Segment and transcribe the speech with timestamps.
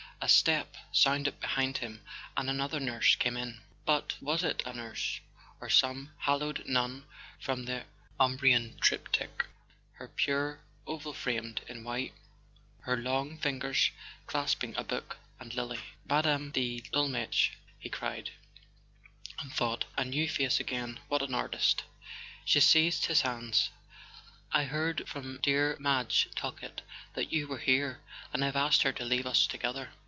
[0.23, 2.03] A step sounded behind him,
[2.37, 5.19] and another nurse came in—but was it a nurse,
[5.59, 7.05] or some haloed nun
[7.39, 7.85] from a
[8.19, 9.45] Umbrian triptych,
[9.93, 12.13] her pure oval framed in white,
[12.81, 13.89] her long fingers
[14.27, 15.79] clasping a book and lily?
[16.07, 16.49] "Mme.
[16.51, 18.29] de Dolmetsch!,, he cried;
[19.39, 21.81] and thought: "A new face again—what an artist!"
[22.45, 23.71] She seized his hands.
[24.51, 26.81] "I heard from dear Madge Talkett
[27.15, 29.89] that you were here, and I've asked her to leave us together."